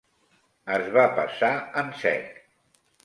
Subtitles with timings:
[0.77, 1.51] Es va pesar
[1.83, 2.33] en sec.